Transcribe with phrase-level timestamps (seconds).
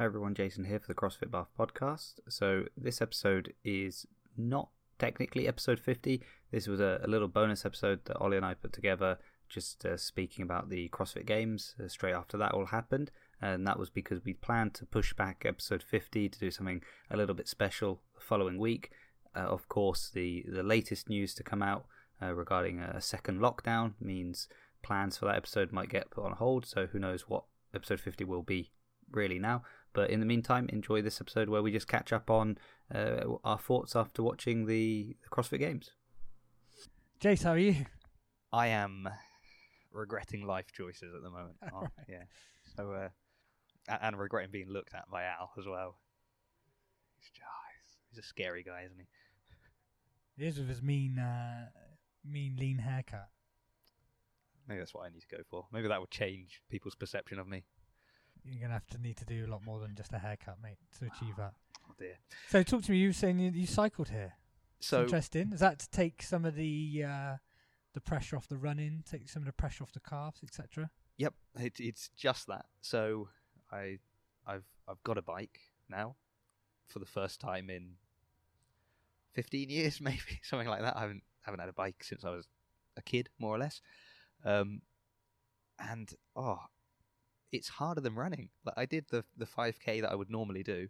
[0.00, 2.20] Hi everyone, Jason here for the CrossFit Bath podcast.
[2.26, 6.22] So this episode is not technically episode 50.
[6.50, 9.18] This was a, a little bonus episode that Ollie and I put together,
[9.50, 11.74] just uh, speaking about the CrossFit Games.
[11.78, 13.10] Uh, straight after that all happened,
[13.42, 16.80] and that was because we planned to push back episode 50 to do something
[17.10, 18.92] a little bit special the following week.
[19.36, 21.84] Uh, of course, the the latest news to come out
[22.22, 24.48] uh, regarding a second lockdown means
[24.82, 26.64] plans for that episode might get put on hold.
[26.64, 27.44] So who knows what
[27.74, 28.70] episode 50 will be
[29.12, 29.62] really now.
[29.92, 32.58] But in the meantime, enjoy this episode where we just catch up on
[32.94, 35.90] uh, our thoughts after watching the, the CrossFit Games.
[37.20, 37.74] Jace, how are you?
[38.52, 39.08] I am
[39.92, 41.56] regretting life choices at the moment.
[41.72, 41.90] Oh, right.
[42.08, 42.22] Yeah.
[42.76, 43.08] So, uh,
[44.00, 45.96] and regretting being looked at by Al as well.
[47.18, 49.06] He's, just- he's a scary guy, isn't he?
[50.42, 51.66] He is with his mean, uh,
[52.24, 53.28] mean lean haircut.
[54.68, 55.66] Maybe that's what I need to go for.
[55.72, 57.64] Maybe that will change people's perception of me.
[58.44, 60.78] You're gonna have to need to do a lot more than just a haircut, mate,
[60.98, 61.54] to achieve that.
[61.88, 62.18] Oh dear.
[62.48, 62.98] So, talk to me.
[62.98, 64.34] You were saying you, you cycled here.
[64.80, 65.52] So Interesting.
[65.52, 67.36] Is that to take some of the uh,
[67.92, 70.90] the pressure off the running, take some of the pressure off the calves, etc.?
[71.18, 72.64] Yep, it, it's just that.
[72.80, 73.28] So
[73.70, 73.98] I,
[74.46, 76.16] I've I've got a bike now,
[76.88, 77.96] for the first time in
[79.34, 80.96] fifteen years, maybe something like that.
[80.96, 82.48] I haven't haven't had a bike since I was
[82.96, 83.82] a kid, more or less.
[84.44, 84.80] Um,
[85.78, 86.58] and oh,
[87.52, 88.48] it's harder than running.
[88.64, 90.88] Like I did the the five k that I would normally do, and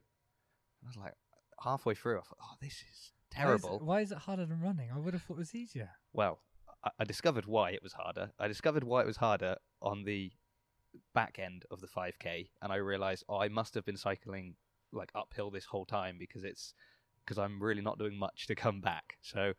[0.85, 1.15] I was like
[1.63, 3.69] halfway through, I thought, oh, this is terrible.
[3.69, 4.91] Why is, it, why is it harder than running?
[4.95, 5.91] I would have thought it was easier.
[6.13, 6.41] Well,
[6.85, 8.31] I, I discovered why it was harder.
[8.39, 10.33] I discovered why it was harder on the
[11.15, 14.55] back end of the 5k, and I realized, oh, I must have been cycling
[14.93, 16.75] like uphill this whole time because it's
[17.25, 19.19] because I'm really not doing much to come back.
[19.23, 19.53] So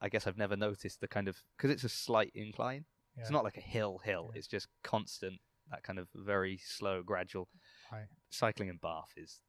[0.00, 2.84] I guess I've never noticed the kind of because it's a slight incline.
[3.20, 4.30] It's not like a hill hill.
[4.32, 4.38] Yeah.
[4.38, 5.40] It's just constant.
[5.70, 7.48] That kind of very slow, gradual
[7.92, 8.06] Right.
[8.30, 9.40] cycling in Bath is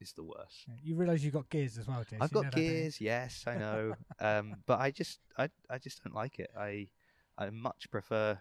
[0.00, 0.64] is the worst.
[0.66, 0.74] Yeah.
[0.82, 2.18] You realise you've got gears as well, Jace.
[2.20, 3.94] I've got that, gears, yes, I know.
[4.20, 6.50] um, but I just, I, I just don't like it.
[6.58, 6.88] I,
[7.38, 8.40] I much prefer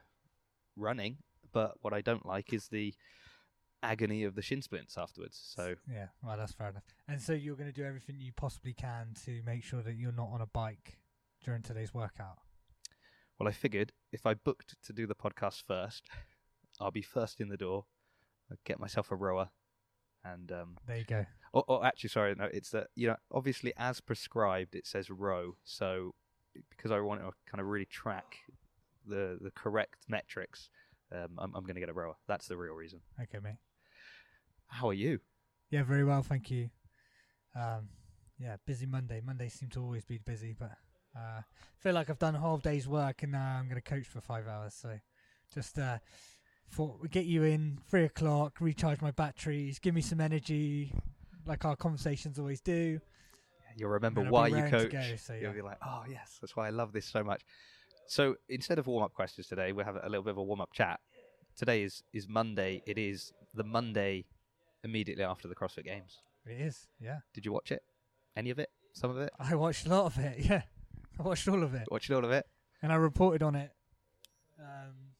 [0.75, 1.17] running,
[1.53, 2.95] but what I don't like is the
[3.83, 5.39] agony of the shin splints afterwards.
[5.55, 6.83] So Yeah, well, that's fair enough.
[7.07, 10.11] And so you're going to do everything you possibly can to make sure that you're
[10.11, 10.97] not on a bike
[11.45, 12.39] during today's workout.
[13.39, 16.09] well, I figured if I booked to do the podcast first,
[16.79, 17.85] I'll be first in the door.
[18.49, 19.49] I'll get myself a rower,
[20.23, 21.25] and um, There you go.
[21.53, 22.35] Oh, oh, actually, sorry.
[22.35, 25.55] No, it's that you know, obviously, as prescribed, it says row.
[25.63, 26.15] So,
[26.69, 28.37] because I want to kind of really track
[29.05, 30.69] the the correct metrics,
[31.11, 32.15] um, I'm, I'm going to get a rower.
[32.27, 33.01] That's the real reason.
[33.21, 33.57] Okay, mate.
[34.67, 35.19] How are you?
[35.69, 36.69] Yeah, very well, thank you.
[37.55, 37.89] Um,
[38.39, 39.21] yeah, busy Monday.
[39.23, 40.71] Mondays seem to always be busy, but
[41.15, 41.41] uh,
[41.79, 44.21] feel like I've done a whole day's work and now I'm going to coach for
[44.21, 44.73] five hours.
[44.73, 44.99] So
[45.53, 45.99] just uh,
[46.71, 50.93] thought we get you in three o'clock, recharge my batteries, give me some energy,
[51.45, 52.99] like our conversations always do.
[53.77, 54.91] You'll remember why you coach.
[54.91, 57.41] go, so You'll be like, oh yes, that's why I love this so much.
[58.07, 60.61] So instead of warm up questions today, we'll have a little bit of a warm
[60.61, 60.99] up chat.
[61.55, 62.81] Today is is Monday.
[62.85, 64.25] It is the Monday
[64.83, 66.17] immediately after the CrossFit Games.
[66.45, 67.19] It is, yeah.
[67.33, 67.83] Did you watch it?
[68.35, 68.69] Any of it?
[68.93, 69.31] Some of it?
[69.39, 70.37] I watched a lot of it.
[70.49, 70.63] Yeah,
[71.19, 72.45] I watched all of it, Watched all of it?
[72.81, 73.71] and I reported on it
[74.59, 75.10] um,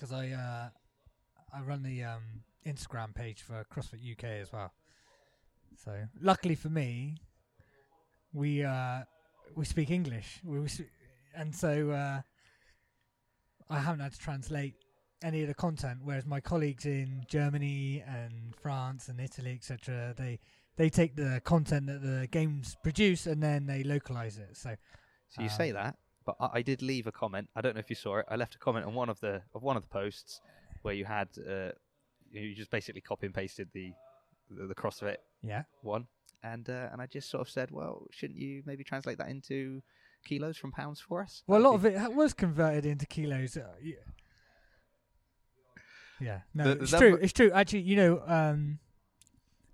[0.00, 0.68] because I uh,
[1.52, 2.22] I run the um,
[2.66, 4.72] Instagram page for CrossFit UK as well.
[5.84, 7.16] So luckily for me,
[8.32, 9.00] we uh,
[9.54, 10.40] we speak English.
[10.44, 10.80] We, we s-
[11.34, 12.20] and so uh,
[13.68, 14.74] I haven't had to translate
[15.22, 16.00] any of the content.
[16.02, 20.38] Whereas my colleagues in Germany and France and Italy, etc., they
[20.76, 24.56] they take the content that the games produce and then they localize it.
[24.56, 24.74] So
[25.28, 27.48] So you Um, say that, but I, I did leave a comment.
[27.56, 28.26] I don't know if you saw it.
[28.28, 30.40] I left a comment on one of the of one of the posts
[30.82, 31.70] where you had uh,
[32.30, 33.92] you just basically copy and pasted the
[34.50, 36.06] the, the CrossFit yeah, one,
[36.42, 39.82] and uh, and I just sort of said, well, shouldn't you maybe translate that into
[40.24, 41.42] kilos from pounds for us?
[41.46, 43.56] well, a lot of it was converted into kilos.
[43.56, 43.94] Uh, yeah.
[46.20, 47.18] Yeah, no, The- it's true.
[47.22, 47.50] It's true.
[47.52, 48.78] Actually, you know, um,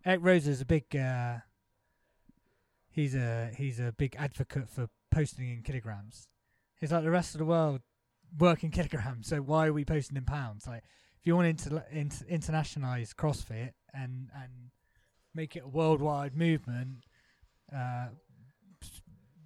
[0.04, 0.94] Eric Roza is a big.
[0.94, 1.38] Uh,
[2.90, 6.28] he's a he's a big advocate for posting in kilograms.
[6.80, 7.80] He's like the rest of the world
[8.38, 9.28] work in kilograms.
[9.28, 10.66] So why are we posting in pounds?
[10.66, 10.84] Like,
[11.18, 14.70] if you want to inter- inter- internationalize CrossFit and and
[15.34, 17.04] make it a worldwide movement,
[17.74, 18.08] uh,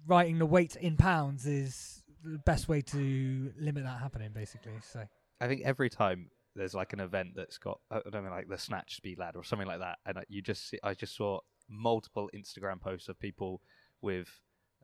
[0.07, 4.31] writing the weight in pounds is the best way to limit that happening.
[4.33, 5.03] Basically, so.
[5.39, 8.57] I think every time there's like an event that's got I don't know like the
[8.57, 11.39] snatch speed ladder or something like that, and uh, you just see, I just saw
[11.69, 13.61] multiple Instagram posts of people
[14.01, 14.27] with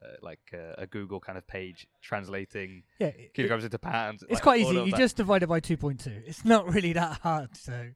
[0.02, 4.24] uh, like uh, a Google kind of page translating Yeah, it- kilograms into pounds.
[4.24, 4.76] it's like, quite easy.
[4.76, 4.98] You that.
[4.98, 6.22] just divide it by two point two.
[6.26, 7.56] It's not really that hard.
[7.58, 7.90] So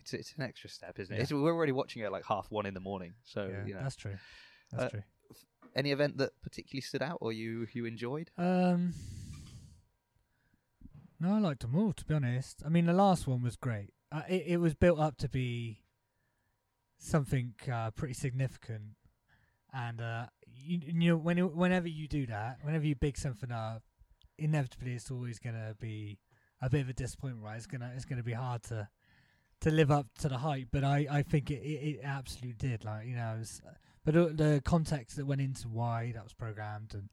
[0.00, 1.30] It's it's an extra step, isn't it?
[1.30, 1.36] Yeah.
[1.36, 3.14] We're already watching it at like half one in the morning.
[3.24, 4.16] So yeah, you know, that's true.
[4.72, 5.02] That's Uh, true.
[5.74, 8.30] any event that particularly stood out or you you enjoyed?
[8.36, 8.94] Um,
[11.20, 11.92] no, I liked them all.
[11.92, 13.92] To be honest, I mean the last one was great.
[14.12, 15.80] Uh, it it was built up to be
[16.98, 18.82] something uh, pretty significant,
[19.72, 23.82] and uh, you, you know when whenever you do that, whenever you big something up,
[24.38, 26.18] inevitably it's always gonna be
[26.60, 27.56] a bit of a disappointment, right?
[27.56, 28.88] It's gonna it's gonna be hard to
[29.60, 32.84] to live up to the hype, but I I think it it, it absolutely did.
[32.84, 33.60] Like you know, was,
[34.04, 37.08] but the context that went into why that was programmed and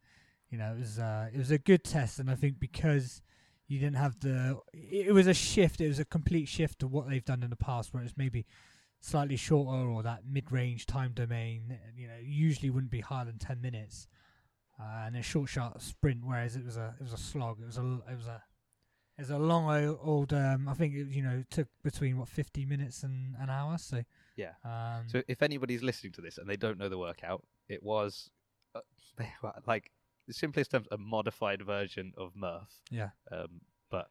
[0.55, 3.21] you know, it was uh, it was a good test, and I think because
[3.67, 5.81] you didn't have the, it was a shift.
[5.81, 8.45] It was a complete shift to what they've done in the past, where it's maybe
[9.05, 11.77] slightly shorter or that mid-range time domain.
[11.95, 14.07] You know, usually wouldn't be higher than ten minutes,
[14.79, 16.21] uh, and a short shot sprint.
[16.25, 17.59] Whereas it was a it was a slog.
[17.61, 18.41] It was a it was a
[19.17, 20.33] it was a long old.
[20.33, 23.77] Um, I think it, you know took between what fifty minutes and an hour.
[23.77, 24.03] So
[24.35, 24.53] Yeah.
[24.63, 28.29] um, So if anybody's listening to this and they don't know the workout, it was
[28.75, 28.81] uh,
[29.67, 29.91] like
[30.27, 32.81] the simplest terms a modified version of Murph.
[32.89, 33.09] yeah.
[33.31, 33.61] Um,
[33.91, 34.09] but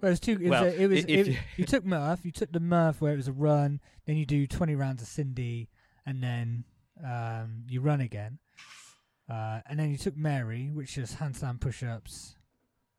[0.00, 0.32] Well, it was two.
[0.32, 2.24] It was, Well, a, it was if it- you- took Murph.
[2.24, 3.80] You took the Murph where it was a run.
[4.06, 5.68] Then you do twenty rounds of Cindy,
[6.04, 6.64] and then
[7.04, 8.38] um, you run again.
[9.28, 12.36] Uh, and then you took Mary, which is handstand push-ups,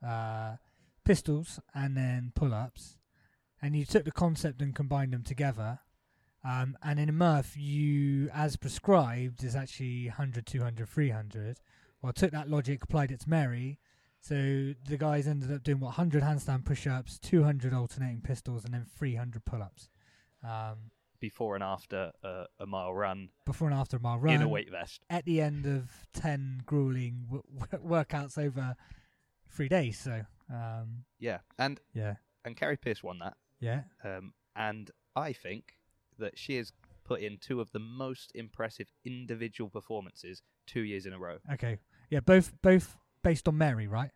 [0.05, 0.55] uh,
[1.03, 2.97] pistols, and then pull-ups.
[3.61, 5.79] And you took the concept and combined them together.
[6.43, 11.59] Um, and in a Murph, you, as prescribed, is actually 100, 200, 300.
[12.01, 13.77] Well, I took that logic, applied it to Mary,
[14.27, 18.85] so the guys ended up doing what 100 handstand push-ups, 200 alternating pistols, and then
[18.97, 19.89] 300 pull-ups.
[20.43, 24.35] Um, before and after uh, a mile run before and after a mile run.
[24.35, 25.01] in a weight vest.
[25.09, 28.75] At the end of 10 grueling w- w- workouts over
[29.49, 29.97] three days.
[29.99, 30.21] So,
[30.53, 33.37] um, Yeah, and yeah, and Kari Pearce won that.
[33.59, 35.77] yeah, Um, and I think
[36.19, 36.71] that she has
[37.03, 41.37] put in two of the most impressive individual performances two years in a row.
[41.53, 41.77] okay,
[42.09, 42.19] yeah.
[42.19, 44.11] Both both based on Mary, right?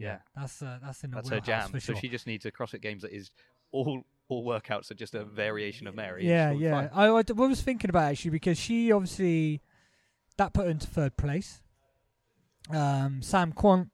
[0.00, 0.18] Yeah.
[0.36, 1.70] that's uh, that's in the That's her jam.
[1.70, 3.30] for So she just needs a CrossFit Games that is
[3.72, 6.26] all all workouts are just a variation of Mary.
[6.26, 6.88] Yeah, yeah.
[6.94, 9.60] I, I was thinking about it actually because she obviously
[10.36, 11.60] that put her into third place.
[12.70, 13.90] Um, Sam Kwant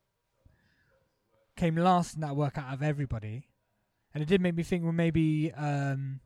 [1.56, 3.48] came last in that workout of everybody,
[4.12, 4.84] and it did make me think.
[4.84, 6.20] Well, maybe um,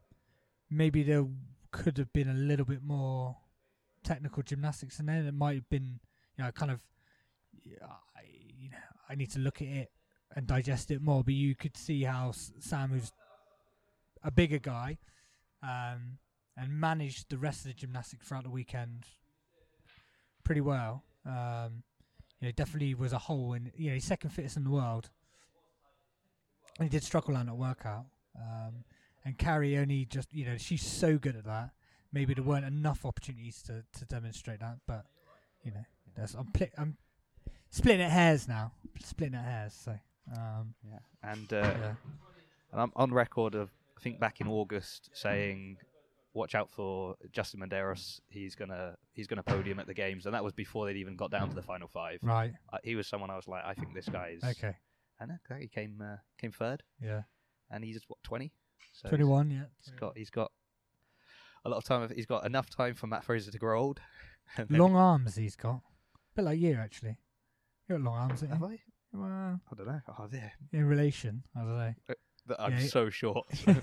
[0.71, 1.27] maybe there
[1.71, 3.37] could have been a little bit more
[4.03, 5.23] technical gymnastics in there.
[5.23, 6.01] It might have been,
[6.37, 6.81] you know, kind of.
[9.11, 9.91] I, need to look at it
[10.37, 11.25] and digest it more.
[11.25, 13.13] But you could see how Sam, who's
[14.23, 14.99] a bigger guy,
[15.63, 16.19] um,
[16.57, 19.07] and managed the rest of the gymnastics throughout the weekend
[20.45, 21.05] pretty well.
[21.27, 21.83] Um,
[22.41, 23.71] you know, definitely was a hole in.
[23.77, 25.11] You know, he's second fittest in the world,
[26.79, 28.07] and he did struggle on that workout.
[28.37, 28.85] Um,
[29.25, 31.71] and Kari only just, you know, she's so good at that.
[32.13, 35.05] Maybe there weren't enough opportunities to, to demonstrate that, but
[35.63, 35.85] you know,
[36.17, 36.97] that's I'm pli- I'm
[37.71, 39.75] splitting hairs now, splitting at hairs.
[39.75, 39.93] So,
[40.37, 40.99] um, Yeah.
[41.23, 41.95] And uh, yeah,
[42.73, 45.77] and I'm on record of I think back in August saying,
[46.33, 48.21] "Watch out for Justin Medeiros.
[48.29, 51.31] He's gonna he's gonna podium at the games." And that was before they'd even got
[51.31, 52.19] down to the final five.
[52.23, 54.45] right, Uh, he was someone I was like, I think this guy is.
[54.45, 54.77] okay,
[55.21, 57.23] And uh, he came uh, came third, yeah,
[57.71, 58.53] and he's what twenty.
[58.93, 60.51] So twenty-one, yeah, He's got he's got
[61.65, 62.11] a lot of time.
[62.15, 64.01] He's got enough time for Matt Fraser to grow old.
[64.71, 67.19] Long arms he's got, a bit like you actually.
[67.89, 68.79] You got long arms, Have I?
[69.13, 69.21] You?
[69.21, 70.01] Well, I don't know.
[70.19, 70.53] Oh, there.
[70.73, 71.95] in relation, I don't know.
[72.47, 72.87] That I'm Yeah.
[72.87, 73.47] so short.
[73.67, 73.83] um,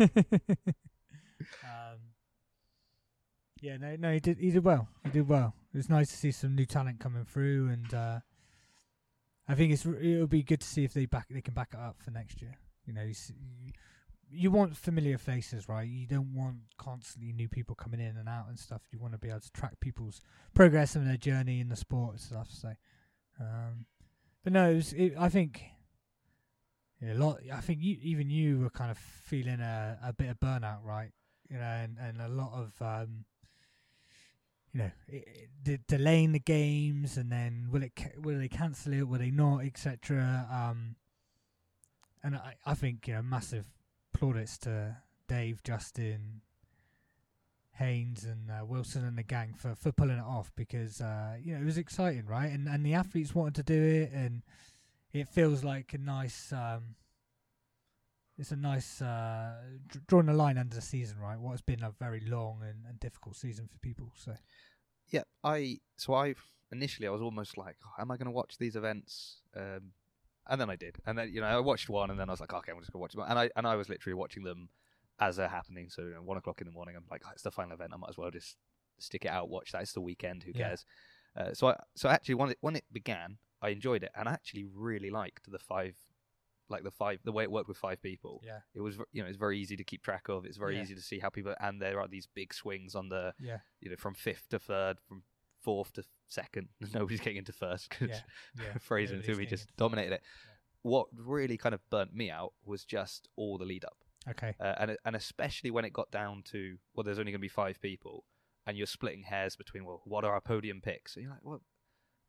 [3.62, 4.38] yeah, no, no, he did.
[4.38, 4.88] He did well.
[5.04, 5.54] He did well.
[5.74, 8.20] It was nice to see some new talent coming through, and uh,
[9.48, 11.70] I think it's r- it'll be good to see if they back they can back
[11.74, 12.58] it up for next year.
[12.86, 13.32] You know, you, s-
[13.64, 13.72] you,
[14.30, 15.88] you want familiar faces, right?
[15.88, 18.82] You don't want constantly new people coming in and out and stuff.
[18.92, 20.22] You want to be able to track people's
[20.54, 22.48] progress and their journey in the sport and stuff.
[22.52, 22.70] So,
[23.40, 23.86] um,
[24.48, 25.62] but no, it was, it, I think
[27.06, 27.42] a lot.
[27.54, 31.12] I think you, even you were kind of feeling a, a bit of burnout, right?
[31.50, 33.26] You know, and, and a lot of um,
[34.72, 38.48] you know, i i- de- delaying the games, and then will it ca- will they
[38.48, 39.06] cancel it?
[39.06, 40.48] Will they not, etc.
[40.50, 40.96] Um,
[42.24, 43.66] and I, I think you know, massive
[44.14, 44.96] plaudits to
[45.28, 46.40] Dave, Justin,
[47.78, 51.54] Haynes, and uh, Wilson and the gang for for pulling it off because uh, you
[51.54, 52.52] know it was exciting, right?
[52.52, 54.44] And and the athletes wanted to do it, and
[55.14, 56.96] it feels like a nice um
[58.38, 59.56] it's a nice uh
[60.08, 63.00] drawing a line under the season right what has been a very long and, and
[63.00, 64.36] difficult season for people so
[65.10, 66.36] yeah, I so I
[66.72, 69.38] initially I was almost like, oh, am I going to watch these events?
[69.56, 69.92] Um,
[70.50, 72.40] and then I did, and then you know I watched one, and then I was
[72.40, 74.44] like, okay, I'm just going to watch them, and I and I was literally watching
[74.44, 74.70] them
[75.20, 75.90] as they're happening.
[75.90, 77.92] So you know, one o'clock in the morning, I'm like, oh, it's the final event.
[77.94, 78.58] I might as well just
[79.00, 79.82] stick it out, watch that.
[79.84, 80.44] It's the weekend.
[80.44, 80.68] Who Yeah.
[80.70, 80.86] cares?
[81.36, 84.34] Uh, so I, so actually, when it, when it began, I enjoyed it, and I
[84.34, 85.96] actually really liked the five,
[86.70, 88.42] like the five, the way it worked with five people.
[88.44, 90.46] Yeah, It was, you know, it's very easy to keep track of.
[90.46, 90.82] It's very Yeah.
[90.82, 93.90] easy to see how people, and there are these big swings on the, yeah, you
[93.90, 95.24] know, from fifth to third, from
[95.62, 96.70] fourth to second.
[96.94, 98.78] Nobody's getting into first because yeah, yeah.
[98.80, 100.24] Fraser and getting just dominated it.
[100.82, 103.98] What really kind of burnt me out was just all the lead up,
[104.30, 104.54] Okay.
[104.60, 107.48] uh, and and especially when it got down to well, there's only going to be
[107.48, 108.26] five people,
[108.66, 111.16] and you're splitting hairs between well, what are our podium picks?
[111.16, 111.62] And you're like, well,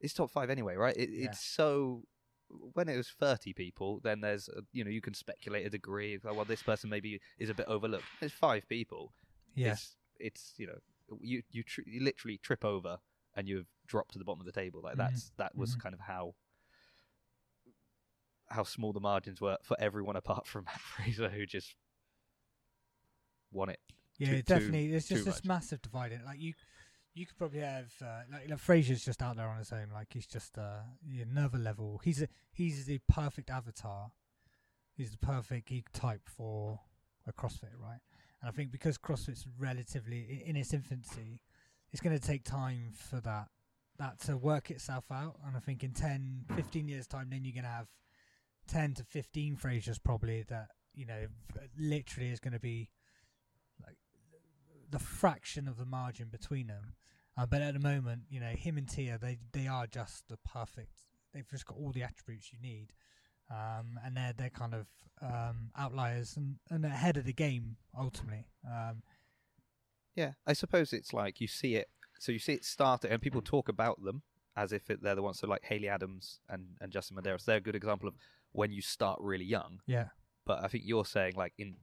[0.01, 0.97] it's top five anyway, right?
[0.97, 1.27] It, Yeah.
[1.27, 2.05] It's so.
[2.73, 6.15] When it was 30 people, then there's, a, you know, you can speculate a degree.
[6.15, 8.07] Of, well, this person maybe is a bit overlooked.
[8.21, 9.13] There's five people.
[9.55, 10.79] Yeah, It's, it's you know,
[11.21, 13.01] you you, tr- you literally trip over
[13.37, 14.81] and you've dropped to the bottom of the table.
[14.83, 14.99] Like Mhm.
[14.99, 15.81] that's that was Mhm.
[15.81, 16.37] kind of how
[18.49, 21.75] how small the margins were for everyone apart from Matt Fraser, who just
[23.53, 23.81] won it.
[24.19, 24.29] yeah.
[24.29, 25.45] too- definitely, too- there's just this much.
[25.45, 26.13] massive divide.
[26.13, 26.25] in it.
[26.27, 26.55] Like you,
[27.15, 29.89] you could probably have uh, like, like Fraser's just out there on his own.
[29.93, 30.81] Like he's just uh,
[31.21, 32.01] another level.
[32.05, 34.13] He's a he's the perfect avatar.
[34.97, 36.81] He's the perfect geek type for
[37.27, 38.01] a CrossFit, right?
[38.41, 41.41] And I think because CrossFit's relatively in its infancy,
[41.93, 43.49] it's going to take time for that
[43.99, 45.37] that to work itself out.
[45.47, 47.89] And I think in 10, 15 years time, then you're going to have
[48.69, 51.27] ten to fifteen Frasers probably that you know
[51.79, 52.91] literally is going to be
[54.91, 56.95] the fraction of the margin between them.
[57.37, 60.37] Uh, but at the moment, you know, him and Tia, they they are just the
[60.39, 61.03] perfect.
[61.33, 62.93] They've just got all the attributes you need,
[63.51, 64.87] um, and they're they're kind of
[65.23, 68.47] um, outliers and, and ahead of the game ultimately.
[68.67, 69.03] Um,
[70.17, 71.89] Yeah, I suppose it's like you see it.
[72.19, 74.23] So you see it started, and people talk about them
[74.57, 75.39] as if it, they're the ones.
[75.39, 78.15] So like Haley Adams and and Justin Medeiros, they're a good example of
[78.53, 79.81] when you start really young.
[79.87, 80.09] yeah,
[80.45, 81.77] But I think you're saying like in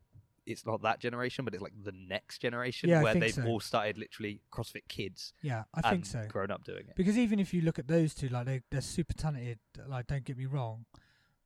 [0.45, 3.33] it's not that generation, but it's like the next generation Yeah, I where think they've
[3.33, 3.45] so.
[3.45, 6.27] all started literally CrossFit kids yeah, I and think so.
[6.29, 6.95] grown up doing it.
[6.95, 9.59] Because even if you look at those two, like they they're super talented.
[9.87, 10.85] Like don't get me wrong,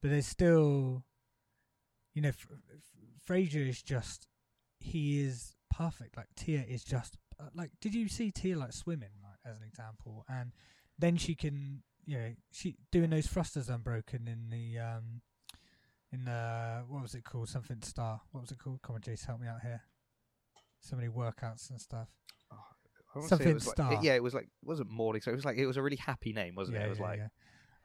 [0.01, 1.03] but they're still,
[2.13, 2.81] you know, F- F-
[3.23, 4.27] Fraser is just
[4.79, 6.17] he is perfect.
[6.17, 7.71] Like Tia is just uh, like.
[7.81, 10.51] Did you see Tia like swimming, like as an example, and
[10.97, 15.21] then she can, you know, she doing those thrusters unbroken in the um
[16.11, 17.49] in the what was it called?
[17.49, 18.21] Something star.
[18.31, 18.81] What was it called?
[18.81, 19.81] Come on, Jace, help me out here.
[20.81, 22.07] So many workouts and stuff.
[23.21, 23.93] Say Something it was like- Star.
[23.93, 25.21] it- yeah, it was like it wasn't Morning.
[25.21, 26.81] So it was like it was a really happy name, wasn't it?
[26.85, 27.19] It was like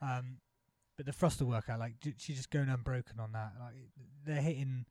[0.01, 0.17] yeah.
[0.17, 0.37] Um,
[0.97, 3.53] but the thruster workout, like she's just going unbroken on that.
[3.59, 3.73] Like
[4.23, 4.85] they're hitting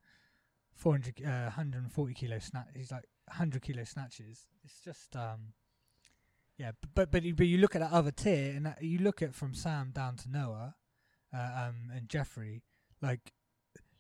[0.75, 2.67] 400, uh, 140 kilo snatch.
[2.75, 4.47] He's like 100 kilo snatches.
[4.65, 5.53] It's just um,
[6.59, 6.73] yeah.
[6.95, 9.35] But but you- but you look at that other tier, and that, you look at
[9.37, 10.75] from Sam down to Noah,
[11.33, 12.63] uh, um, and Jeffrey,
[13.05, 13.33] like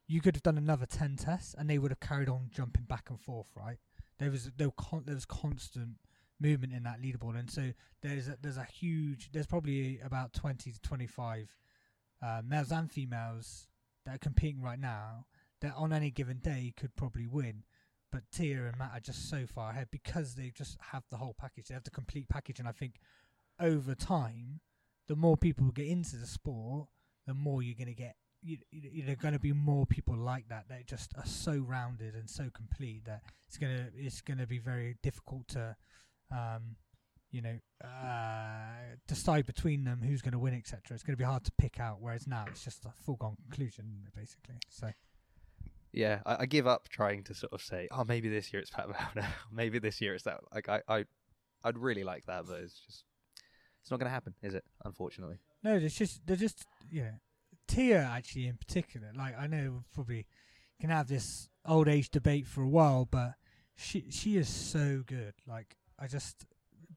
[0.06, 3.10] you could have done another 10 tests, and they would have carried on jumping back
[3.10, 3.78] and forth, right?
[4.18, 5.96] There was there, were con- there was constant
[6.40, 10.72] movement in that leaderboard, and so there's a, there's a huge there's probably about 20
[10.72, 11.48] to 25
[12.22, 13.66] uh, males and females
[14.06, 15.26] that are competing right now
[15.60, 17.64] that on any given day could probably win.
[18.12, 21.34] But Tia and Matt are just so far ahead because they just have the whole
[21.36, 21.66] package.
[21.68, 22.60] They have the complete package.
[22.60, 23.00] And I think
[23.58, 24.60] over time
[25.08, 26.86] the more people get into the sport
[27.26, 30.16] the more you're going to get you, you, there are going to be more people
[30.16, 34.20] like that that just are so rounded and so complete that it's going to it's
[34.20, 35.76] going to be very difficult to
[36.30, 36.76] um,
[37.30, 40.80] you know, uh, decide between them who's going to win, etc.
[40.90, 41.96] It's going to be hard to pick out.
[42.00, 44.54] Whereas now it's just a foregone conclusion, basically.
[44.68, 44.90] So
[45.92, 46.20] yeah.
[46.24, 48.88] I, I give up trying to sort of say, oh, maybe this year it's Pat
[48.88, 50.40] Vellner, maybe this year it's that.
[50.54, 51.04] Like I, I,
[51.64, 53.04] I'd really like that, but it's just
[53.82, 54.64] it's not going to happen, is it?
[54.84, 55.38] Unfortunately.
[55.64, 57.10] no, it's just they're just know,
[57.66, 59.10] Tia actually in particular.
[59.16, 60.26] Like I know we probably
[60.80, 63.34] can have this old age debate for a while, but
[63.74, 65.34] she she is so good.
[65.46, 66.46] Like I just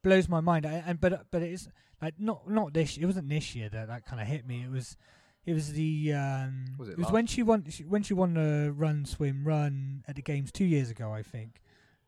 [0.04, 0.66] blows my mind.
[0.66, 1.68] I, and but but it's
[2.02, 2.98] like not not this.
[2.98, 4.64] It wasn't this year that that kind of hit me.
[4.64, 4.98] It was.
[5.46, 8.74] It was the um, Was it was when she won she, when she won the
[8.76, 11.62] run swim run at the games two years ago I think,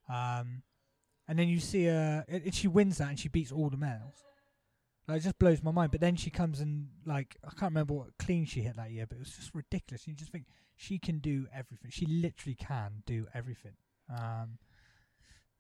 [0.10, 0.64] um,
[1.26, 4.26] and then you see her and she wins that and she beats all the males.
[5.10, 5.92] Like, it just blows my mind.
[5.92, 9.06] But then she comes and like I can't remember what clean she hit that year,
[9.08, 10.08] but it was just ridiculous.
[10.08, 11.90] You just think she can do everything.
[11.92, 13.74] She literally can do everything.
[14.10, 14.60] Um,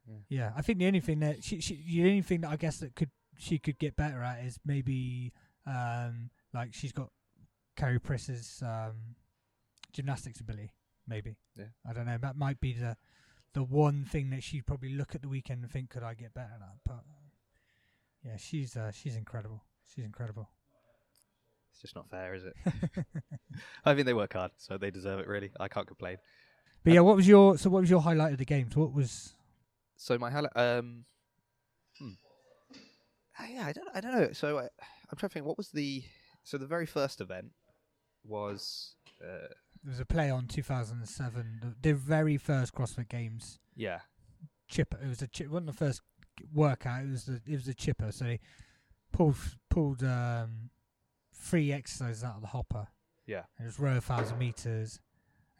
[0.07, 0.15] Yeah.
[0.29, 2.77] yeah, I think the only thing that she, she the only thing that I guess
[2.79, 5.33] that could she could get better at is maybe
[5.65, 7.09] um like she's got
[7.75, 9.15] Kari Pearce's um
[9.93, 10.71] gymnastics ability.
[11.07, 11.37] Maybe.
[11.57, 11.65] Yeah.
[11.87, 12.17] I don't know.
[12.19, 12.97] That might be the
[13.53, 16.33] the one thing that she'd probably look at the weekend and think, could I get
[16.35, 16.77] better at?
[16.85, 17.03] But
[18.23, 19.63] yeah, she's uh, she's incredible.
[19.93, 20.49] She's incredible.
[21.71, 22.55] It's just not fair, is it?
[23.85, 25.27] I mean, they work hard, so they deserve it.
[25.27, 26.17] Really, I can't complain.
[26.83, 28.75] But yeah, what was your so what was your highlight of the games?
[28.75, 29.35] What was
[29.95, 31.05] So my highlight, um,
[31.97, 32.11] hmm.
[33.39, 34.31] Ah, yeah, I don't, I don't know.
[34.33, 35.45] So I, I'm trying to think.
[35.45, 36.03] What was the?
[36.43, 37.51] So the very first event
[38.25, 39.47] was, uh,
[39.83, 43.99] there was a play on 2007, the, the very first CrossFit Games yeah,
[44.67, 44.99] chipper.
[45.01, 45.47] It was a chip.
[45.47, 46.01] It wasn't the first
[46.53, 47.03] workout.
[47.03, 48.11] It was the it was the chipper.
[48.11, 48.39] So he
[49.11, 49.35] pulled
[49.69, 50.69] pulled um,
[51.33, 52.87] three exercises out of the hopper.
[53.25, 53.43] Yeah.
[53.57, 54.99] And it was row a thousand meters,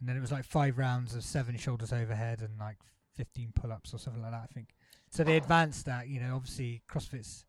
[0.00, 2.78] and then it was like five rounds of seven shoulders overhead and like
[3.16, 4.42] 15 pull-ups or something like that.
[4.50, 4.70] I think.
[5.10, 6.08] So they advanced that.
[6.08, 7.44] You know, obviously CrossFit's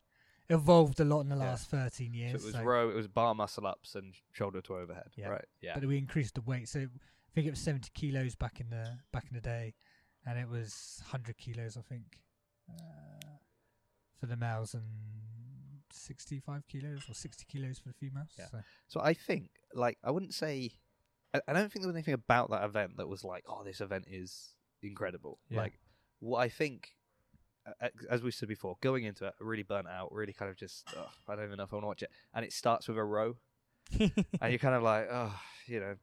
[0.48, 1.42] evolved a lot in the Yeah.
[1.50, 2.32] last 13 years.
[2.32, 5.10] so it was so- row, it was bar muscle ups and shoulder to overhead.
[5.16, 5.28] Yeah.
[5.28, 5.44] Right.
[5.60, 5.74] Yeah.
[5.74, 6.68] but we increased the weight.
[6.68, 9.74] So I think it was 70 kilos back in the back in the day,
[10.26, 12.20] and it was 100 kilos, I think,
[12.80, 13.26] uh,
[14.18, 14.84] for the males and
[15.92, 18.28] 65 kilos or 60 kilos for the females.
[18.38, 18.46] Yeah.
[18.50, 20.70] So, So I think, like, I wouldn't say,
[21.34, 23.80] I, I don't think there was anything about that event that was like, oh, this
[23.80, 25.38] event is incredible.
[25.50, 25.58] Yeah.
[25.60, 25.78] Like,
[26.20, 26.90] what I think,
[28.08, 31.06] as we said before, going into it, really burnt out, really kind of just, ugh,
[31.28, 32.10] I don't even know if I want to watch it.
[32.34, 33.36] And it starts with a row,
[34.00, 34.10] and
[34.48, 35.34] you're kind of like, oh,
[35.66, 35.96] you know,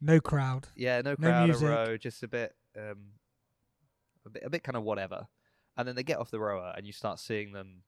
[0.00, 0.68] no crowd.
[0.76, 1.68] yeah, no No crowd, music.
[1.68, 2.96] a row, just a bit, um,
[4.26, 5.26] a bit, a bit kind of whatever.
[5.76, 7.82] And then they get off the rower, and you start seeing them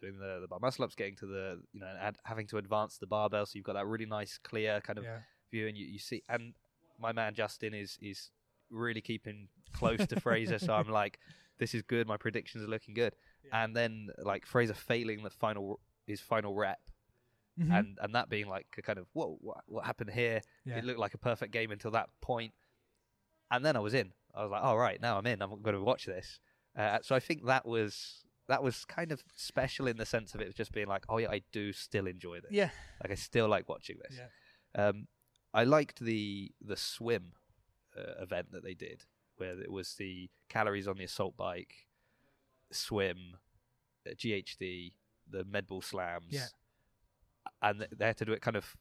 [0.00, 2.98] doing the the bar muscle ups, getting to the, you know, and having to advance
[2.98, 3.44] the barbell.
[3.46, 5.18] So you've got that really nice, clear kind of Yeah.
[5.50, 6.54] view, and you, you see, and
[6.98, 8.30] my man Justin is is
[8.70, 11.18] really keeping close to Fraser, so I'm like,
[11.58, 12.06] this is good.
[12.06, 13.62] My predictions are looking good, Yeah.
[13.64, 16.80] and then like Fraser failing the final his final rep,
[17.58, 17.78] Mhm.
[17.78, 20.40] and and that being like a kind of whoa, what what happened here?
[20.64, 20.78] yeah.
[20.78, 22.54] It looked like a perfect game until that point,
[23.50, 24.12] and then I was in.
[24.34, 25.42] I was like, all right, now I'm in.
[25.42, 26.38] I'm going to watch this.
[26.76, 30.40] Uh, so I think that was that was kind of special in the sense of
[30.40, 32.50] it was just being like, oh yeah, I do still enjoy this.
[32.50, 32.70] yeah.
[33.02, 34.18] Like I still like watching this.
[34.18, 34.86] Yeah.
[34.88, 35.06] Um,
[35.52, 37.32] I liked the the swim
[37.96, 39.04] uh, event that they did,
[39.36, 41.86] where it was the calories on the assault bike,
[42.72, 43.36] swim,
[44.06, 44.92] uh, GHD,
[45.30, 46.46] the medball slams, Yeah.
[47.62, 48.76] and th- they had to do it kind of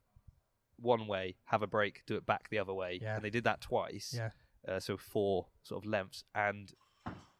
[0.77, 3.15] one way, have a break, do it back the other way, Yeah.
[3.15, 4.13] and they did that twice.
[4.15, 4.29] Yeah.
[4.67, 6.71] Uh, so four sort of lengths, and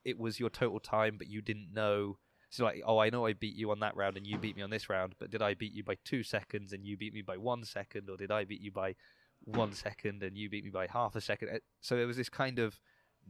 [0.07, 2.17] it was your total time, but you didn't know.
[2.49, 4.61] So like, oh, I know I beat you on that round, and you beat me
[4.63, 7.21] on this round, but did I beat you by two seconds and you beat me
[7.21, 8.95] by one second, or did I beat you by
[9.43, 11.49] one second and you beat me by half a second?
[11.49, 12.79] Uh, So there was this kind of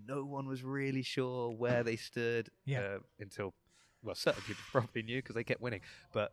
[0.07, 2.81] no one was really sure where they stood Yeah.
[2.81, 3.53] uh, until
[4.03, 5.81] well, certain people probably knew because they kept winning,
[6.13, 6.31] but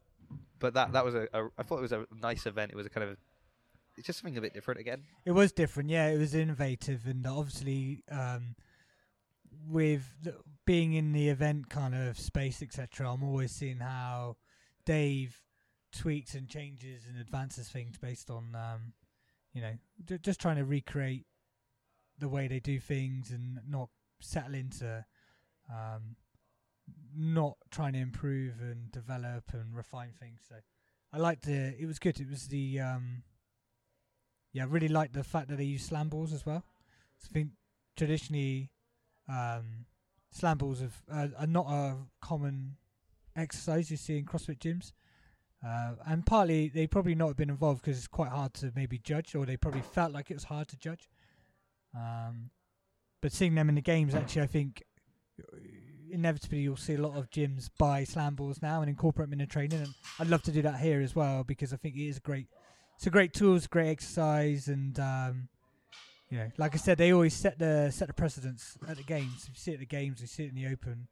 [0.58, 2.70] but that that was a, a I thought it was a nice event.
[2.70, 3.16] It was a kind of
[3.96, 5.04] it's just something a bit different again.
[5.24, 6.08] It was different, yeah.
[6.08, 8.56] It was innovative, and obviously, um,
[9.68, 10.04] with
[10.66, 14.36] being in the event kind of space, etc., I'm always seeing how
[14.84, 15.40] Dave
[15.92, 18.92] tweaks and changes and advances things based on, um,
[19.52, 19.72] you know,
[20.04, 21.26] j- just trying to recreate
[22.18, 23.88] the way they do things and not
[24.20, 25.04] settle into,
[25.70, 26.16] um,
[27.16, 30.40] not trying to improve and develop and refine things.
[30.48, 30.56] So
[31.12, 31.74] I liked the.
[31.78, 32.20] It was good.
[32.20, 32.80] It was the.
[32.80, 33.22] Um,
[34.52, 36.64] yeah, I really liked the fact that they use slam balls as well.
[37.18, 37.50] So I think
[37.96, 38.70] traditionally,
[39.28, 39.86] um,
[40.30, 42.76] slam balls have, uh, are not a common
[43.36, 44.92] exercise you see in CrossFit gyms.
[45.66, 48.98] Uh, and partly they probably not have been involved because it's quite hard to maybe
[48.98, 51.08] judge, or they probably felt like it was hard to judge.
[51.96, 52.50] Um,
[53.22, 54.82] but seeing them in the games, actually, I think
[55.40, 55.56] uh,
[56.10, 59.46] inevitably you'll see a lot of gyms buy slam balls now and incorporate them in
[59.46, 59.80] the training.
[59.80, 62.20] And I'd love to do that here as well because I think it is a
[62.20, 62.46] great
[62.96, 65.48] it's a great tool, it's a great exercise, and um,
[66.34, 69.46] you know, like I said, they always set the set the precedence at the games.
[69.48, 71.06] You see it at the games, you see it in the open.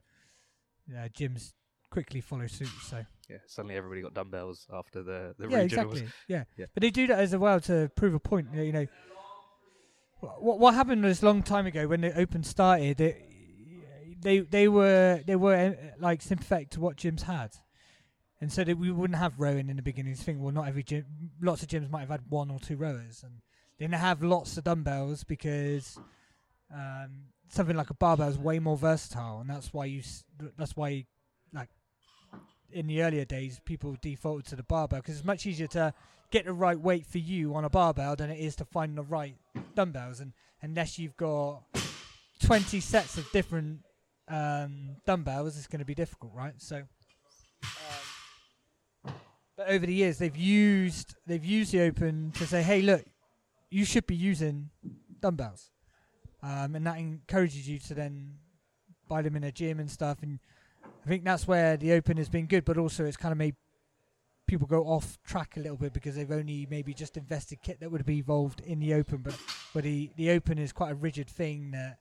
[0.90, 1.52] Uh, gyms
[1.90, 2.68] quickly follow suit.
[2.82, 5.64] So Yeah, suddenly everybody got dumbbells after the the yeah, regionals.
[5.64, 6.06] exactly.
[6.26, 6.44] Yeah.
[6.56, 6.66] Yeah.
[6.74, 8.48] but they do that as well to prove a point.
[8.52, 8.86] You know,
[10.40, 12.96] what what happened was a long time ago when the open started.
[12.96, 13.22] They
[14.20, 17.50] they they were they were uh, like sympathetic to what gyms had.
[18.40, 20.10] And so that we wouldn't have rowing in the beginning.
[20.10, 21.04] You think, well, not every gym,
[21.40, 24.56] lots of gyms might have had one or two rowers, and they didn't have lots
[24.56, 25.98] of dumbbells because
[26.72, 30.02] um, something like a barbell is way more versatile, and that's why you,
[30.56, 31.04] that's why,
[31.52, 31.68] like,
[32.70, 35.92] in the earlier days, people defaulted to the barbell because it's much easier to
[36.30, 39.02] get the right weight for you on a barbell than it is to find the
[39.02, 39.36] right
[39.74, 40.32] dumbbells, and
[40.62, 41.62] unless you've got
[42.42, 43.80] twenty sets of different
[44.28, 46.54] um, dumbbells, it's going to be difficult, right?
[46.58, 46.84] So.
[47.64, 49.12] Um,
[49.54, 53.04] but over the years, they've used they've used the open to say, "Hey, look,
[53.72, 54.70] you should be using
[55.20, 55.70] dumbbells,"
[56.42, 58.38] um, and that encourages you to then
[59.08, 60.22] buy them in a gym and stuff.
[60.22, 60.38] And
[61.04, 63.56] I think that's where the open has been good, but also it's kind of made
[64.46, 67.90] people go off track a little bit because they've only maybe just invested kit that
[67.90, 69.34] would be evolved in the open, but
[69.74, 71.98] but the the open is quite a rigid thing that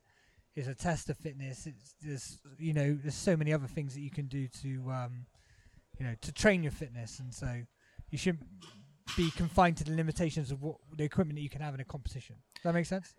[0.54, 1.66] is a test of fitness.
[1.66, 5.26] It's there's you know there's so many other things that you can do to um,
[5.98, 7.62] you know to train your fitness, and so
[8.10, 8.46] you shouldn't
[9.16, 11.84] be confined to the limitations of what the equipment that you can have in a
[11.84, 12.36] competition.
[12.56, 13.14] Does that make sense?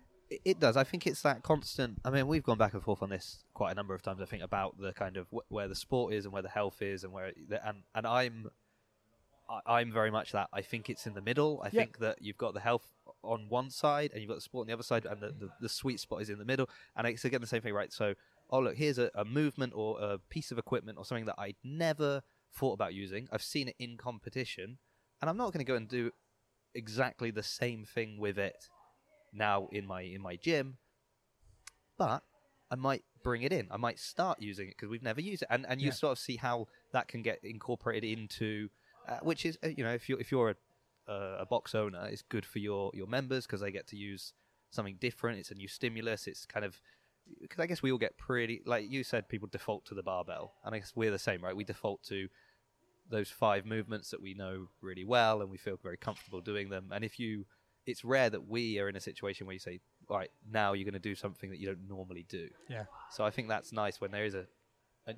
[0.46, 0.78] It, does.
[0.78, 2.00] I think it's that constant.
[2.04, 4.20] I mean, we've gone back and forth on this quite a number of times.
[4.22, 6.82] I think about the kind of wh- where the sport is and where the health
[6.82, 8.50] is, and where it, and and I'm
[9.68, 10.48] I'm very much that.
[10.52, 11.62] I think it's in the middle.
[11.64, 11.82] I Yeah.
[11.82, 12.88] think that you've got the health
[13.24, 15.50] on one side and you've got the sport on the other side, and the, the,
[15.62, 16.68] the sweet spot is in the middle.
[16.96, 17.92] And it's again the same thing, right?
[17.94, 18.16] So,
[18.50, 21.58] oh look, here's a, a movement or a piece of equipment or something that I'd
[21.64, 23.28] never thought about using.
[23.32, 24.78] I've seen it in competition,
[25.24, 26.12] and I'm not going to go and do
[26.76, 28.68] exactly the same thing with it
[29.32, 30.80] now in my in my gym,
[31.98, 32.24] but
[32.70, 33.70] I might bring it in.
[33.72, 35.94] I might start using it because we've never used it, and and you Yeah.
[35.94, 38.68] sort of see how that can get incorporated into,
[39.08, 42.06] uh, which is uh, you know if you if you're a, uh, a box owner,
[42.12, 44.34] it's good for your your members because they get to use
[44.72, 45.40] something different.
[45.40, 46.28] It's a new stimulus.
[46.28, 46.82] It's kind of
[47.40, 50.56] because I guess we all get pretty like you said, people default to the barbell,
[50.66, 51.56] and I guess we're the same, right?
[51.56, 52.28] We default to
[53.10, 56.90] those five movements that we know really well and we feel very comfortable doing them.
[56.92, 57.46] And if you,
[57.86, 60.86] it's rare that we are in a situation where you say, all right, now you're
[60.86, 62.48] going to do something that you don't normally do.
[62.70, 62.86] Yeah.
[63.12, 64.46] So I think that's nice when there is a,
[65.08, 65.14] a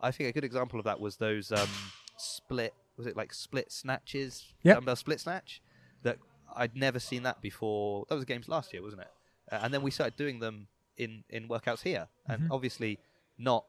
[0.00, 1.68] I think a good example of that was those um,
[2.16, 4.74] split, was it like split snatches, Yeah.
[4.74, 5.60] dumbbell split snatch,
[6.02, 6.18] that
[6.54, 8.06] I'd never seen that before.
[8.08, 9.08] That was games last year, wasn't it?
[9.52, 12.48] Uh, and then we started doing them in in workouts here, and Mhm.
[12.50, 12.98] obviously
[13.38, 13.66] not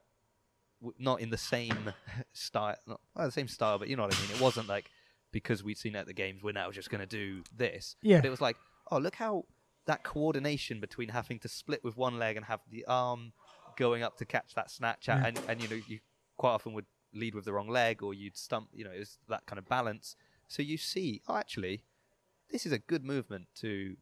[0.99, 1.91] not in the same
[2.33, 4.31] style, not well, the same style, but you know what I mean.
[4.35, 4.89] It wasn't like
[5.31, 7.95] because we'd seen it at the games, we're now just going to do this.
[8.01, 8.17] Yeah.
[8.17, 8.57] But it was like,
[8.91, 9.45] oh, look how
[9.85, 13.33] that coordination between having to split with one leg and have the arm
[13.77, 15.27] going up to catch that snatch, out, Yeah.
[15.27, 15.99] and and you know you
[16.37, 18.69] quite often would lead with the wrong leg or you'd stump.
[18.73, 20.15] You know, it was that kind of balance.
[20.47, 21.83] So you see, oh, actually,
[22.49, 23.95] this is a good movement to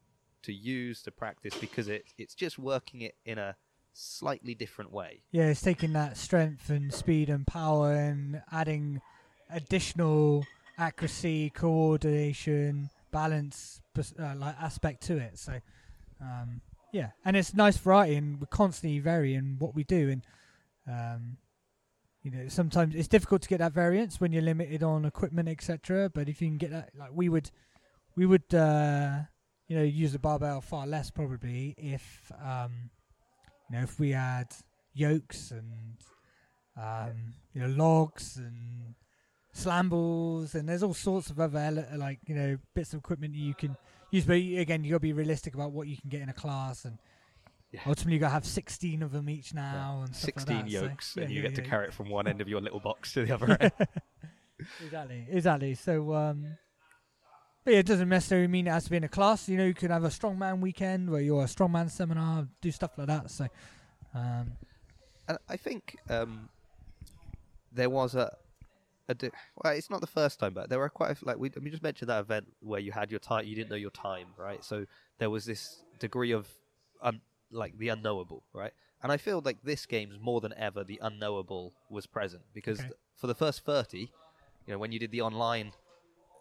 [0.43, 3.55] to use to practice because it it's just working it in a
[3.95, 5.21] slightly different way.
[5.31, 9.01] Yeah, it's taking that strength and speed and power and adding
[9.49, 10.45] additional
[10.77, 15.39] accuracy, coordination, balance uh, like aspect to it.
[15.39, 15.59] So,
[16.21, 20.09] um, yeah, and it's nice variety, and we're constantly varying what we do.
[20.09, 20.23] And
[20.87, 21.37] um,
[22.23, 26.09] you know, sometimes it's difficult to get that variance when you're limited on equipment, etc.
[26.13, 27.49] But if you can get that, like we would,
[28.15, 29.19] we would, uh,
[29.67, 32.31] you know, use the barbell far less probably if.
[32.43, 32.89] Um,
[33.69, 34.47] you know, if we had
[34.93, 35.97] yokes and
[36.77, 38.95] um, you know logs and
[39.53, 43.33] slam balls and there's all sorts of other ele- like you know bits of equipment
[43.35, 43.75] you can
[44.11, 44.25] use.
[44.25, 46.85] But again, you got to be realistic about what you can get in a class,
[46.85, 46.97] and
[47.71, 47.81] Yeah.
[47.87, 50.71] ultimately you got to have 16 of them each now and stuff like Sixteen that,
[50.71, 51.69] so- yokes, yeah, and you yeah, get to yeah.
[51.69, 53.71] carry it from one end of your little box to the other end.
[54.83, 55.75] exactly, exactly.
[55.75, 56.57] So, um,
[57.65, 59.49] but yeah, it doesn't necessarily mean it has to be in a class.
[59.49, 62.91] You know, you could have a strongman weekend where you're a strongman seminar, do stuff
[62.97, 63.29] like that.
[63.31, 63.47] So,
[64.13, 64.53] um,
[65.27, 66.47] And I think um,
[67.71, 68.31] there was a,
[69.09, 71.37] a di- well, it's not the first time, but there were quite a, f- like
[71.37, 73.91] we, we just mentioned that event where you had your time, you didn't know your
[73.91, 74.63] time, right?
[74.63, 74.85] So
[75.17, 76.47] there was this degree of
[77.01, 77.19] un,
[77.51, 78.71] like the unknowable, right?
[79.03, 82.87] And I feel like this game's more than ever the unknowable was present because Okay.
[82.89, 84.11] th- for the first thirty,
[84.67, 85.71] you know, when you did the online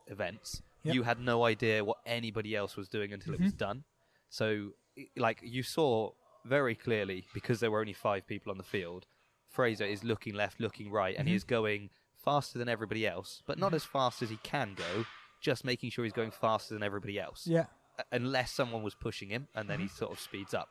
[0.08, 0.94] events, Yep.
[0.94, 3.58] you had no idea what anybody else was doing until it was mm-hmm.
[3.58, 3.84] done.
[4.28, 4.70] So,
[5.16, 6.10] like you saw
[6.44, 9.06] very clearly because there were only five people on the field.
[9.48, 11.32] Fraser is looking left, looking right, and Mhm.
[11.32, 13.76] he's going faster than everybody else, but not mm-hmm.
[13.76, 15.06] as fast as he can go.
[15.40, 17.66] Just making sure he's going faster than everybody else, yeah,
[18.12, 19.96] unless someone was pushing him, and then he mm-hmm.
[19.96, 20.70] sort of speeds up.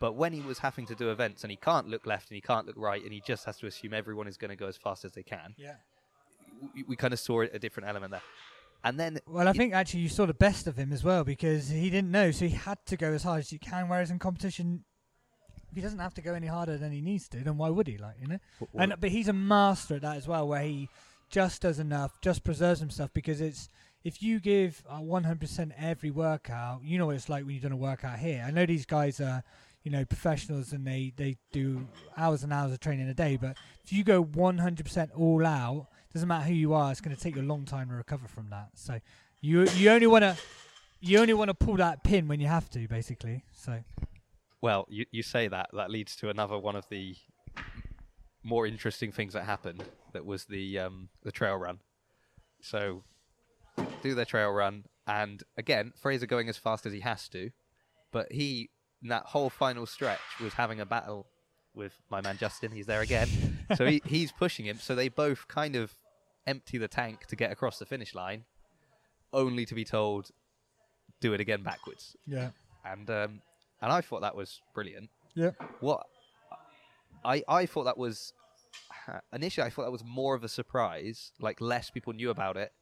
[0.00, 2.40] But when he was having to do events and he can't look left and he
[2.40, 4.76] can't look right, and he just has to assume everyone is going to go as
[4.76, 5.76] fast as they can, yeah.
[6.74, 8.22] we, we kind of saw a different element there.
[8.84, 11.68] And then Well, I think actually you saw the best of him as well because
[11.68, 13.88] he didn't know, so he had to go as hard as he can.
[13.88, 14.84] Whereas in competition,
[15.74, 17.96] he doesn't have to go any harder than he needs to, then why would he?
[17.98, 18.38] Like you know,
[18.74, 20.88] and but he's a master at that as well, where he
[21.30, 23.68] just does enough, just preserves himself because it's
[24.04, 27.72] if you give uh, 100% every workout, you know what it's like when you've done
[27.72, 28.44] a workout here.
[28.46, 29.44] I know these guys are,
[29.84, 33.56] you know, professionals and they they do hours and hours of training a day, but
[33.84, 37.36] if you go 100% all out, doesn't matter who you are, it's going to take
[37.36, 38.70] you a long time to recover from that.
[38.74, 39.00] So
[39.40, 40.36] you you only want to
[41.00, 43.44] you only want to pull that pin when you have to, basically.
[43.52, 43.80] So
[44.60, 45.70] Well, you, you say that.
[45.72, 47.16] That leads to another one of the
[48.44, 49.84] more interesting things that happened.
[50.12, 51.78] That was the um, the trail run.
[52.60, 53.02] So,
[54.02, 57.50] do their trail run, and again, Fraser going as fast as he has to,
[58.12, 58.70] but he
[59.02, 61.26] in that whole final stretch was having a battle
[61.74, 62.70] with my man Justin.
[62.70, 63.28] He's there again,
[63.76, 64.78] so he, he's pushing him.
[64.78, 65.92] So they both kind of
[66.46, 68.44] empty the tank to get across the finish line,
[69.32, 70.30] only to be told,
[71.20, 72.16] do it again backwards.
[72.26, 72.50] Yeah.
[72.84, 73.42] And um,
[73.80, 75.10] and I thought that was brilliant.
[75.34, 75.50] Yeah.
[75.80, 76.06] What
[77.24, 78.32] I I thought that was
[79.32, 82.72] initially I thought that was more of a surprise, like less people knew about it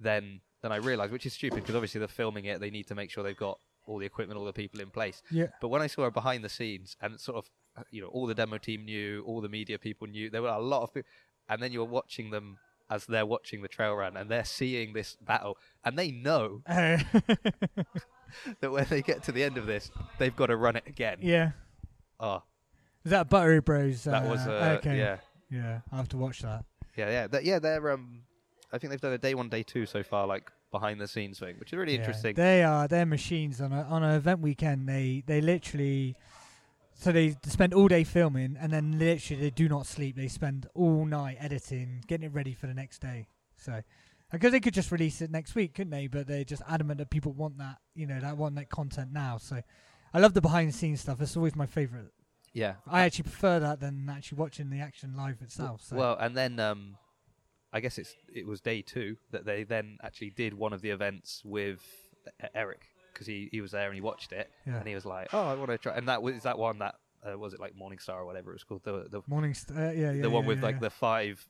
[0.00, 2.94] than than I realized, which is stupid because obviously they're filming it, they need to
[2.94, 5.22] make sure they've got all the equipment, all the people in place.
[5.30, 5.46] Yeah.
[5.60, 7.50] But when I saw her behind the scenes and sort of,
[7.90, 10.60] you know, all the demo team knew, all the media people knew, there were a
[10.60, 11.08] lot of people,
[11.48, 12.58] and then you're watching them
[12.90, 16.96] as they're watching the trail run and they're seeing this battle and they know Oh.
[18.60, 21.18] that when they get to the end of this, they've got to run it again.
[21.20, 21.50] yeah.
[22.20, 22.42] Oh,
[23.04, 24.04] Is that Buttery Bros?
[24.04, 24.98] that was uh, okay.
[24.98, 25.18] yeah,
[25.50, 25.80] Yeah.
[25.92, 26.64] I have to watch that.
[26.96, 27.58] yeah, yeah, That- yeah.
[27.58, 28.22] They're um,
[28.72, 31.38] I think they've done a day one, day two so far, like behind the scenes
[31.38, 32.34] thing, which is really Yeah, interesting.
[32.34, 34.88] They are they're machines on a on an event weekend.
[34.88, 36.16] They they literally
[36.98, 40.16] so they spend all day filming and then literally they do not sleep.
[40.16, 43.28] They spend all night editing, getting it ready for the next day.
[43.56, 43.82] So
[44.32, 46.08] because they could just release it next week, couldn't they?
[46.08, 49.38] But they're just adamant that people want that, you know, that want that content now.
[49.38, 49.62] So
[50.12, 51.20] I love the behind the scenes stuff.
[51.20, 52.10] It's always my favorite.
[52.52, 55.82] yeah, I actually prefer that than actually watching the action live itself.
[55.82, 55.94] So.
[55.94, 56.96] Well, and then um,
[57.72, 60.90] I guess it's it was day two that they then actually did one of the
[60.90, 61.80] events with
[62.56, 62.86] Eric
[63.18, 64.76] because he, he was there and he watched it yeah.
[64.78, 65.96] and he was like, oh, I want to try.
[65.96, 66.94] And that was that one that
[67.28, 69.90] uh, was it like Morningstar or whatever it was called the the, Morning, st- uh,
[69.90, 70.80] yeah, yeah, the one yeah, with yeah, like yeah.
[70.80, 71.44] the five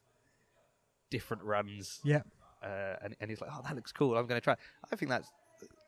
[1.10, 2.00] different runs.
[2.04, 2.22] yeah,
[2.62, 4.16] Uh, and and he's like, oh, that looks cool.
[4.16, 4.56] I'm going to try.
[4.90, 5.28] I think that's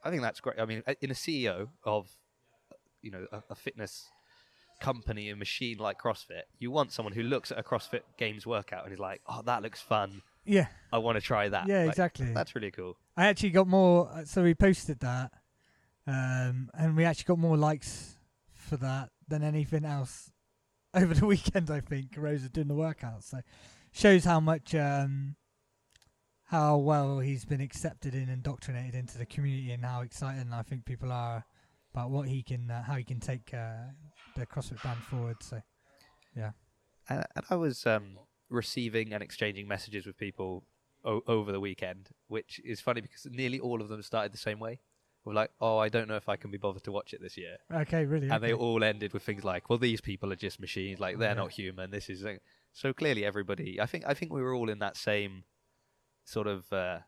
[0.04, 0.58] I think that's great.
[0.60, 2.08] I mean, in a CEO of
[3.02, 4.08] you know a, a fitness
[4.80, 8.84] company and machine like CrossFit, you want someone who looks at a CrossFit Games workout
[8.84, 10.22] and is like, oh, that looks fun.
[10.44, 11.68] yeah, I want to try that.
[11.68, 12.32] yeah, Like, exactly.
[12.32, 12.96] That's really cool.
[13.16, 14.10] I actually got more.
[14.10, 15.32] uh, So we posted that,
[16.06, 18.16] um, and we actually got more likes
[18.52, 20.30] for that than anything else
[20.94, 21.70] over the weekend.
[21.70, 23.40] I think Roza doing the workout, so
[23.92, 25.36] shows how much, um,
[26.44, 30.84] how well he's been accepted and indoctrinated into the community, and how excited I think
[30.84, 31.44] people are
[31.94, 33.90] about what he can, uh, how he can take uh,
[34.36, 35.36] the CrossFit brand forward.
[35.40, 35.60] So
[37.08, 40.64] And, and I was um, receiving and exchanging messages with people
[41.04, 44.80] over the weekend, which is funny because nearly all of them started the same way.
[45.24, 47.36] We're like, oh, I don't know if I can be bothered to watch it this
[47.36, 47.58] year.
[47.72, 50.98] okay, really, and they all ended with things like, "Well, these people are just machines.
[50.98, 51.34] Like they're Yeah.
[51.34, 51.90] not human.
[51.90, 52.40] This is like-"
[52.72, 53.80] so clearly everybody.
[53.80, 55.44] I think I think we were all in that same
[56.24, 57.00] sort of uh,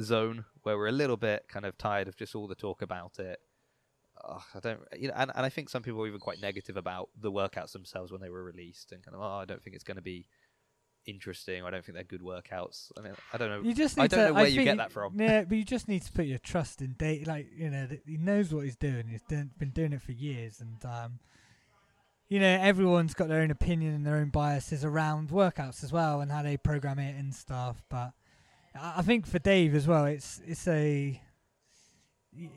[0.00, 3.18] zone where we're a little bit kind of tired of just all the talk about
[3.18, 3.38] it.
[4.24, 6.76] Ugh, I don't, you know, and, and I think some people were even quite negative
[6.76, 9.74] about the workouts themselves when they were released, and kind of, oh, I don't think
[9.74, 10.26] it's going to be
[11.06, 11.64] interesting.
[11.64, 12.90] I don't think they're good workouts.
[12.98, 13.68] I mean, I don't know.
[13.68, 15.18] You just I don't to, know where you get that from.
[15.18, 17.26] Yeah, but you just need to put your trust in Dave.
[17.26, 19.08] Like you know, he knows what he's doing.
[19.08, 21.18] He's done, been doing it for years, and um,
[22.28, 26.20] you know, everyone's got their own opinion and their own biases around workouts as well,
[26.20, 27.82] and how they program it and stuff.
[27.88, 28.12] But
[28.74, 31.20] I I think for Dave as well, it's it's a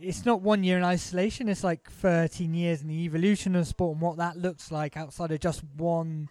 [0.02, 1.50] it's not one year in isolation.
[1.50, 5.32] It's like 13 years in the evolution of sport and what that looks like outside
[5.32, 6.30] of just one,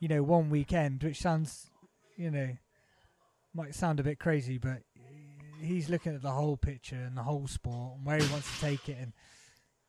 [0.00, 1.70] you know, one weekend, which sounds,
[2.16, 2.50] you know,
[3.54, 4.82] might sound a bit crazy, but
[5.60, 8.60] he's looking at the whole picture and the whole sport and where he wants to
[8.60, 9.12] take it and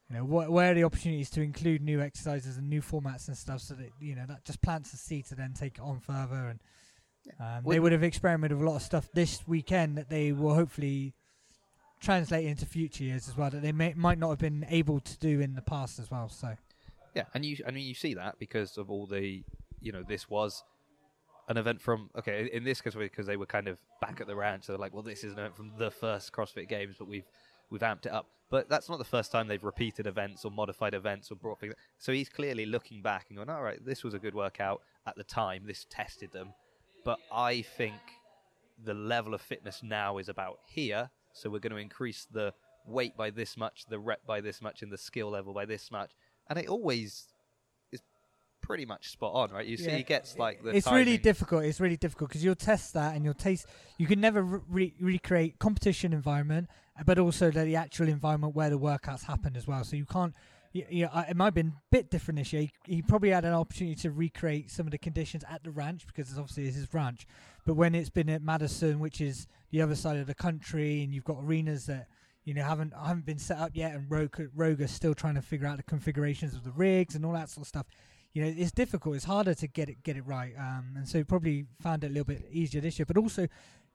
[0.10, 3.36] you know wh- where are the opportunities to include new exercises and new formats and
[3.38, 6.00] stuff so that you know that just plants the seed to then take it on
[6.00, 6.60] further and
[7.42, 10.56] um, they Would- have experimented with a lot of stuff this weekend that they will
[10.56, 11.14] hopefully
[12.00, 15.18] translate into future years as well that they may, might not have been able to
[15.20, 16.56] do in the past as well so.
[17.14, 19.44] Yeah, and you, I mean, you see that because of all the,
[19.82, 20.64] you know, this was
[21.50, 24.36] an event from okay, in this case because they were kind of back at the
[24.36, 27.08] ranch, so they're like, well, this is an event from the first CrossFit Games, but
[27.08, 27.28] we've
[27.70, 28.28] we've amped it up.
[28.50, 31.74] But that's not the first time they've repeated events or modified events or brought things.
[31.98, 35.18] So he's clearly looking back and going, all right, this was a good workout at
[35.18, 35.64] the time.
[35.66, 36.54] This tested them,
[37.04, 37.96] but I think
[38.84, 41.10] the level of fitness now is about here.
[41.34, 42.54] So we're going to increase the
[42.86, 45.92] weight by this much, the rep by this much, and the skill level by this
[45.92, 46.12] much.
[46.50, 47.28] And it always
[48.68, 49.66] pretty much spot on, right?
[49.66, 49.98] You see, Yeah.
[49.98, 50.76] he gets like the.
[50.76, 51.64] it's really difficult.
[51.64, 53.66] It's really difficult because you'll test that and you'll taste.
[53.98, 56.68] You can never re- recreate competition environment,
[57.06, 59.84] but also the actual environment where the workouts happen as well.
[59.86, 60.34] So you can't.
[60.74, 62.64] You, you know, it might have been a bit different this year.
[62.86, 66.06] He, he probably had an opportunity to recreate some of the conditions at the ranch
[66.06, 67.26] because it's obviously it's his ranch.
[67.66, 71.14] But when it's been at Madison, which is the other side of the country, and
[71.14, 72.08] you've got arenas that
[72.44, 75.68] you know haven't haven't been set up yet, and Rogue Roga's still trying to figure
[75.68, 77.86] out the configurations of the rigs and all that sort of stuff
[78.38, 81.24] you know it's difficult it's harder to get it get it right um and so
[81.24, 83.06] probably found it a little bit easier this year.
[83.08, 83.48] But also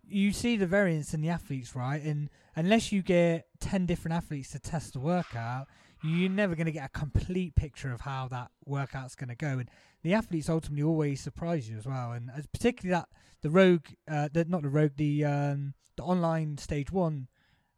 [0.04, 2.02] you see the variance in the athletes right?
[2.02, 5.68] And unless you get 10 different athletes to test the workout
[6.02, 9.58] you're never going to get a complete picture of how that workout's going to go.
[9.58, 9.70] And
[10.02, 13.08] the athletes ultimately always surprise you as well, and as particularly that
[13.42, 17.28] the rogue, uh, the not the rogue, the um, the online stage one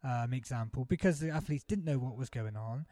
[0.03, 2.85] um, example, because the athletes didn't know what was going on.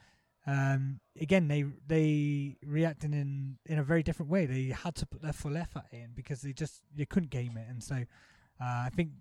[0.45, 4.45] Um, again, they they reacted in in a very different way.
[4.45, 7.67] They had to put their full effort in because they just they couldn't game it,
[7.69, 9.11] and so uh, I think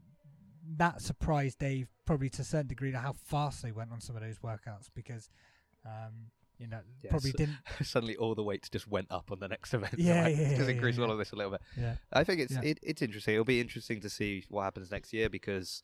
[0.78, 4.16] that surprised Dave probably to a certain degree to how fast they went on some
[4.16, 5.28] of those workouts because
[5.87, 9.74] um, you know probably didn't Suddenly, all the weights just went up on the next
[9.74, 9.94] event.
[9.98, 10.37] Yeah, Right?
[10.37, 11.61] yeah, Just yeah, increase yeah, all of this a little bit.
[11.78, 12.62] yeah I think it's Yeah.
[12.62, 13.35] it, it's interesting.
[13.35, 15.82] It'll be interesting to see what happens next year because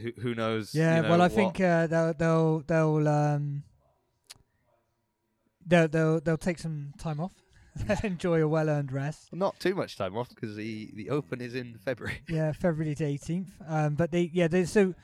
[0.00, 0.74] who who knows?
[0.74, 3.62] Yeah, you know, well, I what- think uh, they'll they'll they'll um
[5.66, 7.32] they'll they'll they'll take some time off,
[8.04, 9.32] enjoy a well-earned rest.
[9.32, 12.20] not too much time off because the the Open is in February.
[12.28, 13.50] Yeah, February the eighteenth.
[13.66, 14.94] Um, but they yeah they so,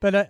[0.00, 0.24] but uh,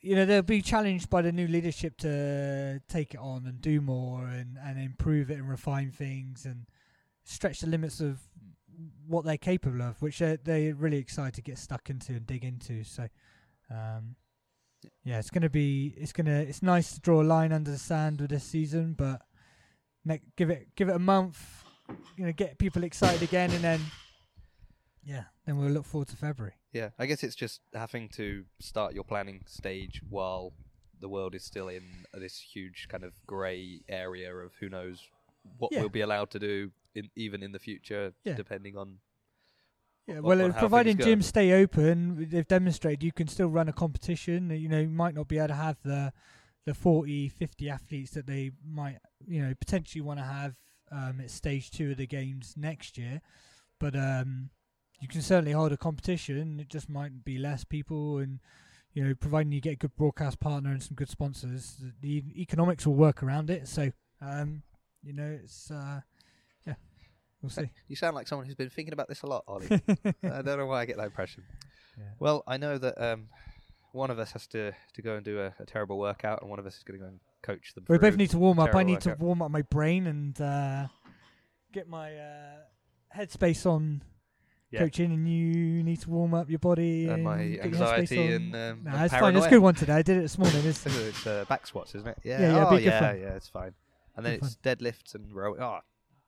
[0.00, 3.80] you know they'll be challenged by the new leadership to take it on and do
[3.80, 6.66] more and and improve it and refine things and
[7.24, 8.18] stretch the limits of
[9.06, 12.44] what they're capable of, which they're, they're really excited to get stuck into and dig
[12.44, 12.84] into.
[12.84, 13.08] So,
[13.70, 14.16] um,
[15.04, 18.20] yeah, it's gonna be it's gonna it's nice to draw a line under the sand
[18.20, 19.22] with this season, but
[20.04, 21.64] ne- give it give it a month,
[22.16, 23.80] you know, get people excited again, and then
[25.04, 26.54] yeah, then we'll look forward to February.
[26.72, 30.52] Yeah, I guess it's just having to start your planning stage while
[31.00, 31.82] the world is still in
[32.14, 35.00] this huge kind of grey area of who knows
[35.58, 35.80] what Yeah.
[35.80, 38.34] we'll be allowed to do in even in the future, Yeah.
[38.34, 39.00] depending on
[40.06, 43.68] Yeah, on- well, on uh, providing gyms stay open, they've demonstrated you can still run
[43.68, 44.50] a competition.
[44.50, 46.12] You know, you might not be able to have the
[46.64, 50.54] the 40, 50 athletes that they might, you know, potentially want to have
[50.92, 53.20] um, at stage two of the games next year,
[53.80, 54.50] but um,
[55.00, 56.60] you can certainly hold a competition.
[56.60, 58.38] It just might be less people, and
[58.94, 62.86] you know, providing you get a good broadcast partner and some good sponsors, the, economics
[62.86, 63.66] will work around it.
[63.66, 64.62] So, um,
[65.02, 66.02] you know, it's uh,
[67.42, 67.70] we'll see.
[67.88, 69.68] You sound like someone who's been thinking about this a lot, Ollie.
[70.22, 71.44] I don't know why I get that impression.
[71.98, 72.04] Yeah.
[72.18, 73.28] Well, I know that um,
[73.92, 76.58] one of us has to, to go and do a, a terrible workout, and one
[76.58, 77.84] of us is going to go and coach them.
[77.88, 78.74] We both need to warm up.
[78.74, 80.86] I need to warm up my brain and uh,
[81.72, 82.56] get my uh,
[83.16, 84.02] headspace on
[84.70, 84.80] Yeah.
[84.80, 88.84] coaching, and you need to warm up your body And my get anxiety and, um,
[88.84, 89.36] Nah, and it's fine.
[89.36, 89.94] It's a good one today.
[89.94, 90.64] I did it this morning.
[90.64, 92.18] It's, it's uh, back squats, isn't it?
[92.24, 92.40] Yeah.
[92.40, 93.34] Yeah, yeah, oh, yeah, yeah.
[93.34, 93.74] It's fine.
[94.16, 95.60] And then it's deadlifts and rowing.
[95.60, 95.80] Oh,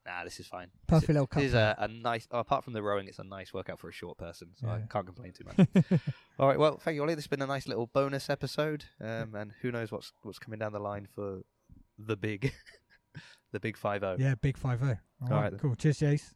[0.07, 0.69] nah, this is fine.
[0.87, 2.27] Perfect little This is a, a nice.
[2.31, 4.79] Oh, apart from the rowing, it's a nice workout for a short person, so I
[4.79, 4.85] Yeah.
[4.91, 5.69] can't complain too much.
[6.39, 6.59] All right.
[6.59, 7.15] Well, thank you, Ollie.
[7.15, 10.59] This has been a nice little bonus episode, um, and who knows what's what's coming
[10.59, 11.41] down the line for
[11.99, 12.53] the big,
[13.53, 14.17] the big five zero.
[14.19, 14.99] yeah, big five zero.
[15.23, 15.61] All All right, right then.
[15.61, 15.75] cool.
[15.77, 16.35] Cheers, Jace.